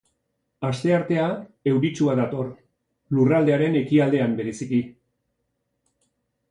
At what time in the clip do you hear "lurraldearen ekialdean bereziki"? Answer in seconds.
3.19-4.83